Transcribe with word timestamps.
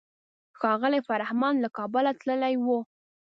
ښاغلی 0.59 1.01
فرهمند 1.07 1.57
له 1.63 1.69
کابله 1.77 2.11
تللی 2.21 2.55
و. 2.63 2.67